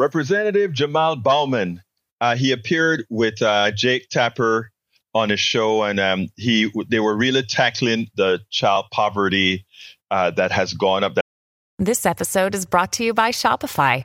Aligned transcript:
Representative 0.00 0.72
Jamaal 0.72 1.22
Bowman, 1.22 1.82
uh, 2.22 2.34
he 2.34 2.52
appeared 2.52 3.04
with 3.10 3.42
uh, 3.42 3.70
Jake 3.70 4.08
Tapper 4.08 4.72
on 5.14 5.30
a 5.30 5.36
show, 5.36 5.82
and 5.82 6.00
um, 6.00 6.28
he 6.36 6.72
they 6.88 7.00
were 7.00 7.14
really 7.14 7.42
tackling 7.42 8.08
the 8.16 8.40
child 8.48 8.86
poverty 8.90 9.66
uh, 10.10 10.30
that 10.30 10.52
has 10.52 10.72
gone 10.72 11.04
up. 11.04 11.18
This 11.78 12.06
episode 12.06 12.54
is 12.54 12.64
brought 12.64 12.92
to 12.94 13.04
you 13.04 13.12
by 13.12 13.30
Shopify. 13.30 14.04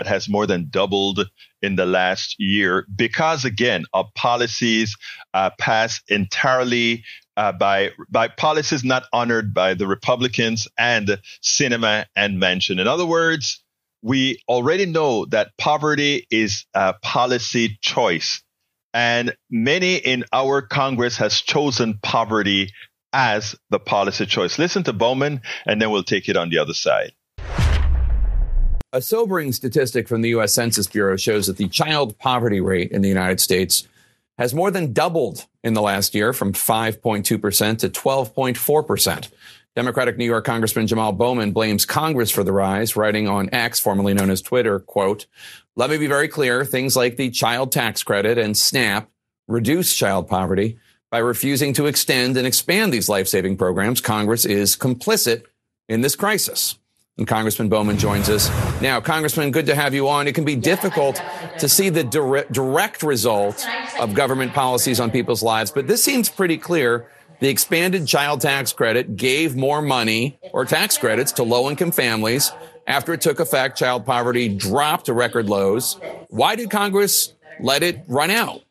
It 0.00 0.06
has 0.06 0.28
more 0.28 0.46
than 0.46 0.68
doubled 0.70 1.30
in 1.62 1.76
the 1.76 1.86
last 1.86 2.36
year 2.38 2.86
because, 2.94 3.44
again, 3.44 3.84
of 3.92 4.12
policies 4.14 4.96
uh, 5.32 5.50
passed 5.58 6.02
entirely 6.08 7.04
uh, 7.36 7.52
by 7.52 7.90
by 8.10 8.28
policies 8.28 8.84
not 8.84 9.04
honored 9.12 9.54
by 9.54 9.74
the 9.74 9.86
Republicans 9.86 10.68
and 10.78 11.20
Sinema 11.42 12.06
and 12.16 12.40
Manchin. 12.40 12.80
In 12.80 12.86
other 12.88 13.06
words, 13.06 13.62
we 14.02 14.38
already 14.48 14.86
know 14.86 15.26
that 15.26 15.56
poverty 15.58 16.26
is 16.30 16.66
a 16.74 16.94
policy 16.94 17.78
choice, 17.80 18.42
and 18.92 19.36
many 19.50 19.96
in 19.96 20.24
our 20.32 20.60
Congress 20.62 21.16
has 21.18 21.40
chosen 21.40 21.98
poverty 22.02 22.70
as 23.12 23.54
the 23.70 23.78
policy 23.78 24.26
choice. 24.26 24.58
Listen 24.58 24.82
to 24.82 24.92
Bowman, 24.92 25.40
and 25.66 25.80
then 25.80 25.90
we'll 25.90 26.02
take 26.02 26.28
it 26.28 26.36
on 26.36 26.50
the 26.50 26.58
other 26.58 26.74
side. 26.74 27.12
A 28.94 29.02
sobering 29.02 29.50
statistic 29.50 30.06
from 30.06 30.22
the 30.22 30.28
U.S. 30.28 30.54
Census 30.54 30.86
Bureau 30.86 31.16
shows 31.16 31.48
that 31.48 31.56
the 31.56 31.66
child 31.66 32.16
poverty 32.16 32.60
rate 32.60 32.92
in 32.92 33.02
the 33.02 33.08
United 33.08 33.40
States 33.40 33.88
has 34.38 34.54
more 34.54 34.70
than 34.70 34.92
doubled 34.92 35.46
in 35.64 35.74
the 35.74 35.82
last 35.82 36.14
year 36.14 36.32
from 36.32 36.52
5.2% 36.52 37.24
to 37.24 37.88
12.4%. 37.88 39.28
Democratic 39.74 40.16
New 40.16 40.24
York 40.24 40.44
Congressman 40.44 40.86
Jamaal 40.86 41.18
Bowman 41.18 41.50
blames 41.50 41.84
Congress 41.84 42.30
for 42.30 42.44
the 42.44 42.52
rise, 42.52 42.94
writing 42.94 43.26
on 43.26 43.52
X, 43.52 43.80
formerly 43.80 44.14
known 44.14 44.30
as 44.30 44.40
Twitter, 44.40 44.78
quote, 44.78 45.26
let 45.74 45.90
me 45.90 45.98
be 45.98 46.06
very 46.06 46.28
clear. 46.28 46.64
Things 46.64 46.94
like 46.94 47.16
the 47.16 47.30
child 47.30 47.72
tax 47.72 48.04
credit 48.04 48.38
and 48.38 48.56
SNAP 48.56 49.10
reduce 49.48 49.92
child 49.92 50.28
poverty. 50.28 50.78
By 51.10 51.18
refusing 51.18 51.72
to 51.72 51.86
extend 51.86 52.36
and 52.36 52.46
expand 52.46 52.92
these 52.92 53.08
life-saving 53.08 53.56
programs, 53.56 54.00
Congress 54.00 54.44
is 54.44 54.76
complicit 54.76 55.42
in 55.88 56.02
this 56.02 56.14
crisis. 56.14 56.78
And 57.16 57.28
Congressman 57.28 57.68
Bowman 57.68 57.96
joins 57.96 58.28
us 58.28 58.50
now. 58.80 59.00
Congressman, 59.00 59.52
good 59.52 59.66
to 59.66 59.74
have 59.76 59.94
you 59.94 60.08
on. 60.08 60.26
It 60.26 60.34
can 60.34 60.44
be 60.44 60.56
difficult 60.56 61.22
to 61.60 61.68
see 61.68 61.88
the 61.88 62.02
direct, 62.02 62.50
direct 62.50 63.04
result 63.04 63.64
of 64.00 64.14
government 64.14 64.52
policies 64.52 64.98
on 64.98 65.12
people's 65.12 65.40
lives, 65.40 65.70
but 65.70 65.86
this 65.86 66.02
seems 66.02 66.28
pretty 66.28 66.58
clear. 66.58 67.08
The 67.38 67.48
expanded 67.48 68.08
child 68.08 68.40
tax 68.40 68.72
credit 68.72 69.14
gave 69.14 69.54
more 69.54 69.80
money 69.80 70.40
or 70.52 70.64
tax 70.64 70.98
credits 70.98 71.30
to 71.32 71.44
low 71.44 71.70
income 71.70 71.92
families. 71.92 72.50
After 72.88 73.12
it 73.12 73.20
took 73.20 73.38
effect, 73.38 73.78
child 73.78 74.04
poverty 74.04 74.48
dropped 74.48 75.06
to 75.06 75.12
record 75.12 75.48
lows. 75.48 75.96
Why 76.30 76.56
did 76.56 76.68
Congress 76.68 77.32
let 77.60 77.84
it 77.84 78.02
run 78.08 78.32
out? 78.32 78.62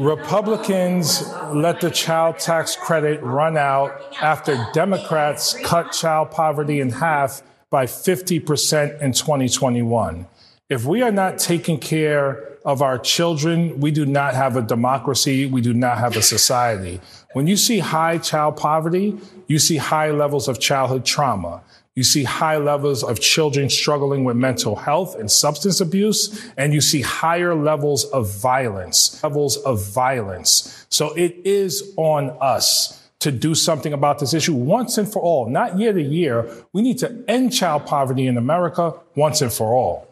Republicans 0.00 1.28
let 1.52 1.82
the 1.82 1.90
child 1.90 2.38
tax 2.38 2.74
credit 2.74 3.22
run 3.22 3.58
out 3.58 4.00
after 4.22 4.56
Democrats 4.72 5.54
cut 5.62 5.92
child 5.92 6.30
poverty 6.30 6.80
in 6.80 6.88
half 6.88 7.42
by 7.68 7.84
50% 7.84 8.98
in 9.02 9.12
2021. 9.12 10.26
If 10.70 10.86
we 10.86 11.02
are 11.02 11.12
not 11.12 11.38
taking 11.38 11.78
care 11.78 12.49
of 12.64 12.82
our 12.82 12.98
children, 12.98 13.80
we 13.80 13.90
do 13.90 14.04
not 14.04 14.34
have 14.34 14.56
a 14.56 14.62
democracy. 14.62 15.46
We 15.46 15.60
do 15.60 15.72
not 15.72 15.98
have 15.98 16.16
a 16.16 16.22
society. 16.22 17.00
When 17.32 17.46
you 17.46 17.56
see 17.56 17.78
high 17.78 18.18
child 18.18 18.56
poverty, 18.56 19.18
you 19.46 19.58
see 19.58 19.76
high 19.76 20.10
levels 20.10 20.48
of 20.48 20.60
childhood 20.60 21.04
trauma. 21.04 21.62
You 21.94 22.04
see 22.04 22.24
high 22.24 22.56
levels 22.56 23.02
of 23.02 23.20
children 23.20 23.68
struggling 23.68 24.24
with 24.24 24.36
mental 24.36 24.76
health 24.76 25.16
and 25.16 25.30
substance 25.30 25.80
abuse, 25.80 26.50
and 26.56 26.72
you 26.72 26.80
see 26.80 27.02
higher 27.02 27.54
levels 27.54 28.04
of 28.06 28.30
violence, 28.30 29.22
levels 29.22 29.56
of 29.58 29.84
violence. 29.84 30.86
So 30.88 31.12
it 31.14 31.36
is 31.44 31.92
on 31.96 32.36
us 32.40 33.08
to 33.20 33.30
do 33.30 33.54
something 33.54 33.92
about 33.92 34.18
this 34.18 34.32
issue 34.32 34.54
once 34.54 34.98
and 34.98 35.10
for 35.10 35.20
all, 35.20 35.48
not 35.48 35.78
year 35.78 35.92
to 35.92 36.02
year. 36.02 36.50
We 36.72 36.82
need 36.82 36.98
to 36.98 37.24
end 37.28 37.52
child 37.52 37.86
poverty 37.86 38.26
in 38.26 38.38
America 38.38 38.94
once 39.14 39.42
and 39.42 39.52
for 39.52 39.74
all. 39.74 40.09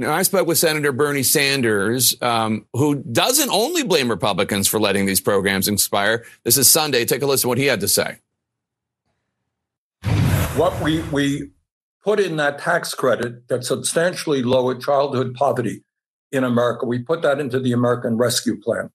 Now, 0.00 0.12
I 0.14 0.22
spoke 0.22 0.48
with 0.48 0.58
Senator 0.58 0.92
Bernie 0.92 1.22
Sanders, 1.22 2.16
um, 2.22 2.66
who 2.72 2.96
doesn't 2.96 3.50
only 3.50 3.84
blame 3.84 4.08
Republicans 4.08 4.66
for 4.66 4.80
letting 4.80 5.06
these 5.06 5.20
programs 5.20 5.68
expire. 5.68 6.24
This 6.42 6.56
is 6.56 6.68
Sunday. 6.68 7.04
Take 7.04 7.22
a 7.22 7.26
listen 7.26 7.42
to 7.42 7.48
what 7.48 7.58
he 7.58 7.66
had 7.66 7.80
to 7.80 7.88
say 7.88 8.16
what 10.60 10.78
we, 10.82 11.00
we 11.04 11.50
put 12.04 12.20
in 12.20 12.36
that 12.36 12.58
tax 12.58 12.92
credit 12.92 13.48
that 13.48 13.64
substantially 13.64 14.42
lowered 14.42 14.80
childhood 14.80 15.34
poverty 15.34 15.82
in 16.32 16.44
America, 16.44 16.84
we 16.84 16.98
put 16.98 17.22
that 17.22 17.40
into 17.40 17.58
the 17.58 17.72
American 17.72 18.18
Rescue 18.18 18.60
Plan. 18.60 18.90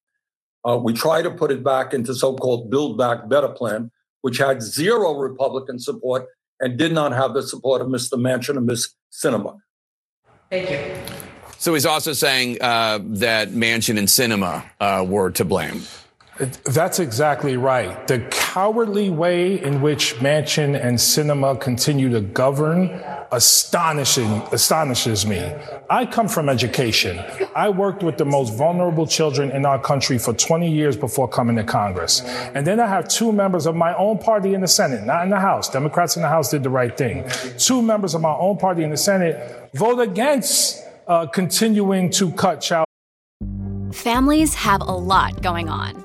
Uh, 0.64 0.78
we 0.78 0.94
try 0.94 1.24
to 1.24 1.32
put 1.32 1.52
it 1.52 1.64
back 1.64 1.92
into 1.92 2.14
so-called 2.14 2.70
Build 2.70 2.98
Back 2.98 3.28
Better 3.28 3.50
plan, 3.50 3.92
which 4.22 4.38
had 4.38 4.62
zero 4.62 5.16
Republican 5.16 5.80
support 5.80 6.28
and 6.60 6.78
did 6.78 6.92
not 6.92 7.14
have 7.14 7.34
the 7.34 7.42
support 7.42 7.82
of 7.82 7.88
Mr. 7.88 8.14
Manchin 8.14 8.58
and 8.58 8.66
Ms. 8.68 8.90
Sinema. 9.12 9.58
Thank 10.50 10.70
you. 10.70 10.96
So 11.58 11.74
he's 11.74 11.86
also 11.86 12.14
saying 12.14 12.62
uh, 12.62 13.00
that 13.02 13.50
Manchin 13.50 13.98
and 13.98 14.08
Sinema 14.08 14.64
uh, 14.80 15.06
were 15.08 15.32
to 15.32 15.46
blame. 15.46 15.82
That's 16.66 17.00
exactly 17.00 17.56
right. 17.56 18.08
The 18.08 18.20
cowardly 18.30 19.10
way 19.10 19.62
in 19.62 19.82
which 19.82 20.16
Manchin 20.16 20.80
and 20.80 20.98
Sinema 20.98 21.60
continue 21.60 22.10
to 22.10 22.20
govern 22.20 22.90
astonishing 23.36 24.32
astonishes 24.54 25.26
me. 25.26 25.52
I 25.90 26.06
come 26.06 26.30
from 26.30 26.48
education. 26.48 27.20
I 27.54 27.70
worked 27.70 28.02
with 28.02 28.18
the 28.18 28.24
most 28.24 28.54
vulnerable 28.54 29.06
children 29.06 29.52
in 29.52 29.66
our 29.66 29.78
country 29.78 30.18
for 30.18 30.34
20 30.34 30.72
years 30.72 30.96
before 30.96 31.28
coming 31.28 31.58
to 31.58 31.64
Congress. 31.64 32.22
And 32.56 32.66
then 32.66 32.80
I 32.80 32.88
have 32.88 33.10
two 33.10 33.34
members 33.34 33.66
of 33.66 33.76
my 33.76 33.94
own 33.98 34.20
party 34.20 34.54
in 34.54 34.62
the 34.62 34.68
Senate, 34.68 35.04
not 35.04 35.24
in 35.24 35.30
the 35.30 35.40
House. 35.40 35.70
Democrats 35.70 36.16
in 36.16 36.22
the 36.22 36.30
House 36.30 36.50
did 36.50 36.64
the 36.64 36.70
right 36.70 36.98
thing. 36.98 37.26
Two 37.58 37.82
members 37.82 38.16
of 38.16 38.22
my 38.22 38.34
own 38.34 38.58
party 38.58 38.84
in 38.84 38.90
the 38.90 38.98
Senate 38.98 39.70
vote 39.74 40.00
against 40.00 40.82
uh, 41.08 41.28
continuing 41.28 42.10
to 42.12 42.32
cut 42.32 42.62
child. 42.62 42.86
Families 43.92 44.54
have 44.56 44.82
a 44.82 44.96
lot 44.96 45.42
going 45.42 45.68
on. 45.68 46.05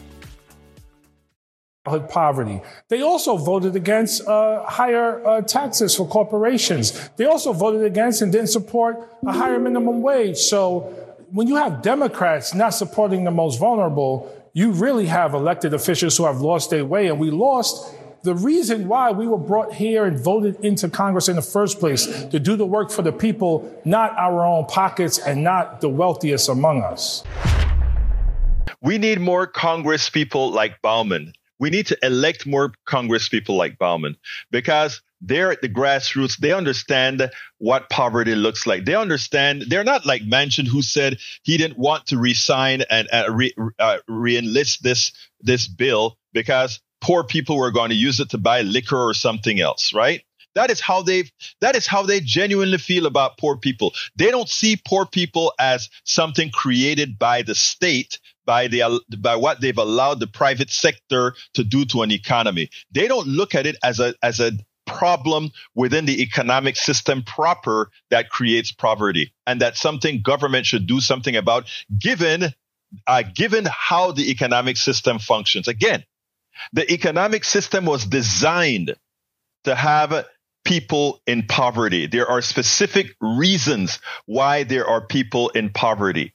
poverty. 1.83 2.61
They 2.89 3.01
also 3.01 3.37
voted 3.37 3.75
against 3.75 4.27
uh, 4.27 4.63
higher 4.65 5.25
uh, 5.25 5.41
taxes 5.41 5.95
for 5.95 6.07
corporations. 6.07 7.09
They 7.17 7.25
also 7.25 7.53
voted 7.53 7.83
against 7.83 8.21
and 8.21 8.31
didn't 8.31 8.49
support 8.49 8.97
a 9.25 9.31
higher 9.31 9.59
minimum 9.59 10.01
wage. 10.01 10.37
So 10.37 10.93
when 11.31 11.47
you 11.47 11.55
have 11.55 11.81
Democrats 11.81 12.53
not 12.53 12.75
supporting 12.75 13.23
the 13.23 13.31
most 13.31 13.59
vulnerable, 13.59 14.31
you 14.53 14.71
really 14.71 15.07
have 15.07 15.33
elected 15.33 15.73
officials 15.73 16.17
who 16.17 16.25
have 16.25 16.41
lost 16.41 16.69
their 16.69 16.85
way. 16.85 17.07
And 17.07 17.19
we 17.19 17.31
lost 17.31 17.95
the 18.23 18.35
reason 18.35 18.87
why 18.87 19.11
we 19.11 19.27
were 19.27 19.37
brought 19.37 19.73
here 19.73 20.05
and 20.05 20.19
voted 20.19 20.63
into 20.63 20.87
Congress 20.87 21.27
in 21.29 21.35
the 21.35 21.41
first 21.41 21.79
place 21.79 22.05
to 22.25 22.39
do 22.39 22.55
the 22.55 22.65
work 22.65 22.91
for 22.91 23.01
the 23.01 23.11
people, 23.11 23.81
not 23.85 24.15
our 24.17 24.45
own 24.45 24.65
pockets 24.65 25.17
and 25.17 25.43
not 25.43 25.81
the 25.81 25.89
wealthiest 25.89 26.47
among 26.47 26.83
us. 26.83 27.23
We 28.83 28.99
need 28.99 29.19
more 29.19 29.47
Congress 29.47 30.11
people 30.11 30.51
like 30.51 30.79
Bowman. 30.83 31.33
We 31.61 31.69
need 31.69 31.85
to 31.87 31.97
elect 32.01 32.47
more 32.47 32.73
Congress 32.85 33.29
people 33.29 33.55
like 33.55 33.77
Bowman 33.77 34.17
because 34.49 35.01
they're 35.21 35.51
at 35.51 35.61
the 35.61 35.69
grassroots. 35.69 36.37
They 36.37 36.51
understand 36.51 37.29
what 37.59 37.91
poverty 37.91 38.33
looks 38.33 38.65
like. 38.65 38.83
They 38.83 38.95
understand. 38.95 39.65
They're 39.69 39.83
not 39.83 40.03
like 40.03 40.23
Manchin, 40.23 40.67
who 40.67 40.81
said 40.81 41.19
he 41.43 41.57
didn't 41.57 41.77
want 41.77 42.07
to 42.07 42.17
resign 42.17 42.81
and 42.89 43.07
uh, 43.13 43.27
re, 43.31 43.53
uh, 43.77 43.99
reenlist 44.09 44.79
this 44.79 45.13
this 45.39 45.67
bill 45.67 46.17
because 46.33 46.81
poor 46.99 47.23
people 47.23 47.57
were 47.57 47.71
going 47.71 47.89
to 47.89 47.95
use 47.95 48.19
it 48.19 48.31
to 48.31 48.39
buy 48.39 48.61
liquor 48.61 48.97
or 48.97 49.13
something 49.13 49.59
else, 49.59 49.93
right? 49.93 50.23
That 50.55 50.71
is 50.71 50.81
how 50.81 51.03
they 51.03 51.25
that 51.61 51.75
is 51.75 51.85
how 51.85 52.01
they 52.01 52.21
genuinely 52.21 52.79
feel 52.79 53.05
about 53.05 53.37
poor 53.37 53.55
people. 53.55 53.93
They 54.15 54.31
don't 54.31 54.49
see 54.49 54.81
poor 54.83 55.05
people 55.05 55.53
as 55.59 55.89
something 56.05 56.49
created 56.49 57.19
by 57.19 57.43
the 57.43 57.55
state 57.55 58.19
by 58.51 58.67
the 58.67 59.01
by 59.17 59.37
what 59.37 59.61
they've 59.61 59.77
allowed 59.77 60.19
the 60.19 60.27
private 60.27 60.69
sector 60.69 61.33
to 61.53 61.63
do 61.63 61.85
to 61.85 62.01
an 62.01 62.11
economy. 62.11 62.69
They 62.91 63.07
don't 63.07 63.25
look 63.25 63.55
at 63.55 63.65
it 63.65 63.77
as 63.81 64.01
a 64.01 64.13
as 64.21 64.41
a 64.41 64.51
problem 64.85 65.51
within 65.73 66.05
the 66.05 66.21
economic 66.21 66.75
system 66.75 67.23
proper 67.23 67.89
that 68.09 68.29
creates 68.29 68.73
poverty 68.73 69.31
and 69.47 69.61
that's 69.61 69.79
something 69.79 70.21
government 70.21 70.65
should 70.65 70.85
do 70.85 70.99
something 70.99 71.37
about 71.37 71.69
given 71.97 72.53
uh, 73.07 73.23
given 73.33 73.65
how 73.71 74.11
the 74.11 74.29
economic 74.29 74.75
system 74.75 75.17
functions. 75.17 75.69
Again 75.69 76.03
the 76.73 76.91
economic 76.91 77.45
system 77.45 77.85
was 77.85 78.05
designed 78.05 78.95
to 79.63 79.75
have 79.75 80.25
people 80.65 81.21
in 81.25 81.43
poverty. 81.43 82.05
There 82.05 82.29
are 82.29 82.41
specific 82.41 83.15
reasons 83.21 83.99
why 84.25 84.63
there 84.63 84.87
are 84.87 85.07
people 85.07 85.47
in 85.51 85.69
poverty 85.69 86.33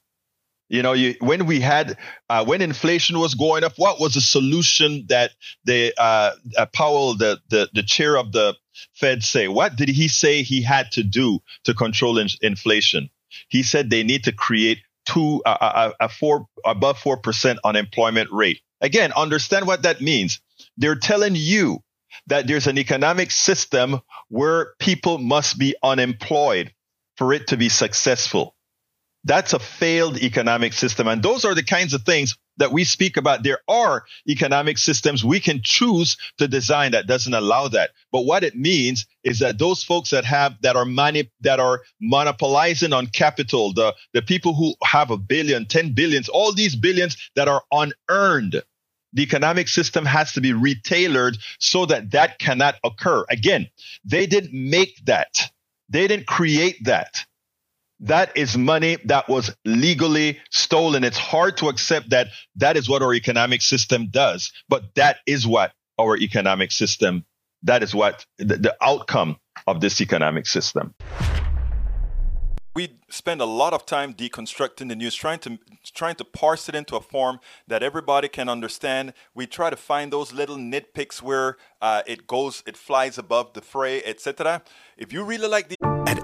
you 0.68 0.82
know, 0.82 0.92
you, 0.94 1.14
when 1.20 1.46
we 1.46 1.60
had 1.60 1.96
uh, 2.28 2.44
when 2.44 2.60
inflation 2.60 3.18
was 3.18 3.34
going 3.34 3.64
up, 3.64 3.74
what 3.76 4.00
was 4.00 4.14
the 4.14 4.20
solution 4.20 5.06
that 5.08 5.32
the 5.64 5.94
uh, 5.96 6.32
uh, 6.56 6.66
Powell, 6.66 7.16
the, 7.16 7.40
the 7.50 7.68
the 7.72 7.82
chair 7.82 8.16
of 8.16 8.32
the 8.32 8.56
Fed, 8.94 9.22
say? 9.22 9.48
What 9.48 9.76
did 9.76 9.88
he 9.88 10.08
say 10.08 10.42
he 10.42 10.62
had 10.62 10.90
to 10.92 11.04
do 11.04 11.40
to 11.64 11.74
control 11.74 12.18
in- 12.18 12.28
inflation? 12.42 13.10
He 13.48 13.62
said 13.62 13.90
they 13.90 14.02
need 14.02 14.24
to 14.24 14.32
create 14.32 14.78
two 15.06 15.42
a, 15.46 15.50
a, 15.50 15.92
a 16.00 16.08
four 16.08 16.46
above 16.64 16.98
four 16.98 17.18
percent 17.18 17.60
unemployment 17.64 18.32
rate. 18.32 18.60
Again, 18.80 19.12
understand 19.12 19.66
what 19.66 19.82
that 19.82 20.00
means. 20.00 20.40
They're 20.76 20.96
telling 20.96 21.34
you 21.36 21.82
that 22.26 22.46
there's 22.48 22.66
an 22.66 22.78
economic 22.78 23.30
system 23.30 24.00
where 24.28 24.72
people 24.80 25.18
must 25.18 25.58
be 25.58 25.76
unemployed 25.82 26.72
for 27.16 27.32
it 27.32 27.48
to 27.48 27.56
be 27.56 27.68
successful. 27.68 28.55
That's 29.26 29.54
a 29.54 29.58
failed 29.58 30.18
economic 30.18 30.72
system. 30.72 31.08
And 31.08 31.20
those 31.20 31.44
are 31.44 31.54
the 31.54 31.64
kinds 31.64 31.94
of 31.94 32.02
things 32.02 32.36
that 32.58 32.70
we 32.70 32.84
speak 32.84 33.16
about. 33.16 33.42
There 33.42 33.58
are 33.66 34.04
economic 34.28 34.78
systems 34.78 35.24
we 35.24 35.40
can 35.40 35.62
choose 35.64 36.16
to 36.38 36.46
design 36.46 36.92
that 36.92 37.08
doesn't 37.08 37.34
allow 37.34 37.66
that. 37.68 37.90
But 38.12 38.24
what 38.24 38.44
it 38.44 38.54
means 38.54 39.04
is 39.24 39.40
that 39.40 39.58
those 39.58 39.82
folks 39.82 40.10
that 40.10 40.24
have 40.24 40.54
that 40.62 40.76
are 40.76 40.84
money 40.84 41.28
that 41.40 41.58
are 41.58 41.82
monopolizing 42.00 42.92
on 42.92 43.08
capital, 43.08 43.72
the, 43.72 43.96
the 44.14 44.22
people 44.22 44.54
who 44.54 44.74
have 44.84 45.10
a 45.10 45.18
billion, 45.18 45.66
10 45.66 45.94
billions, 45.94 46.28
all 46.28 46.52
these 46.52 46.76
billions 46.76 47.16
that 47.34 47.48
are 47.48 47.64
unearned, 47.72 48.62
the 49.12 49.22
economic 49.22 49.66
system 49.66 50.04
has 50.04 50.34
to 50.34 50.40
be 50.40 50.52
retailored 50.52 51.36
so 51.58 51.84
that 51.86 52.12
that 52.12 52.38
cannot 52.38 52.76
occur. 52.84 53.24
Again, 53.28 53.66
they 54.04 54.26
didn't 54.26 54.52
make 54.52 55.04
that. 55.06 55.50
They 55.88 56.06
didn't 56.06 56.28
create 56.28 56.76
that 56.84 57.26
that 58.00 58.36
is 58.36 58.56
money 58.56 58.98
that 59.04 59.28
was 59.28 59.54
legally 59.64 60.38
stolen. 60.50 61.04
It's 61.04 61.18
hard 61.18 61.56
to 61.58 61.68
accept 61.68 62.10
that 62.10 62.28
that 62.56 62.76
is 62.76 62.88
what 62.88 63.02
our 63.02 63.14
economic 63.14 63.62
system 63.62 64.08
does, 64.10 64.52
but 64.68 64.94
that 64.96 65.18
is 65.26 65.46
what 65.46 65.72
our 65.98 66.16
economic 66.16 66.72
system, 66.72 67.24
that 67.62 67.82
is 67.82 67.94
what 67.94 68.26
the, 68.38 68.56
the 68.56 68.76
outcome 68.82 69.36
of 69.66 69.80
this 69.80 70.00
economic 70.00 70.46
system. 70.46 70.94
We 72.74 72.98
spend 73.08 73.40
a 73.40 73.46
lot 73.46 73.72
of 73.72 73.86
time 73.86 74.12
deconstructing 74.12 74.90
the 74.90 74.96
news, 74.96 75.14
trying 75.14 75.38
to 75.38 75.58
trying 75.94 76.16
to 76.16 76.24
parse 76.26 76.68
it 76.68 76.74
into 76.74 76.94
a 76.94 77.00
form 77.00 77.40
that 77.66 77.82
everybody 77.82 78.28
can 78.28 78.50
understand. 78.50 79.14
We 79.34 79.46
try 79.46 79.70
to 79.70 79.76
find 79.76 80.12
those 80.12 80.34
little 80.34 80.58
nitpicks 80.58 81.22
where 81.22 81.56
uh, 81.80 82.02
it 82.06 82.26
goes, 82.26 82.62
it 82.66 82.76
flies 82.76 83.16
above 83.16 83.54
the 83.54 83.62
fray, 83.62 84.02
etc. 84.04 84.60
If 84.98 85.10
you 85.10 85.24
really 85.24 85.48
like 85.48 85.70
the 85.70 85.95